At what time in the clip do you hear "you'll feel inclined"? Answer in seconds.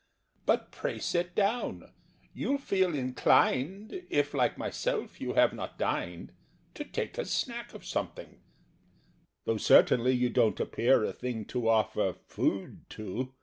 2.33-4.03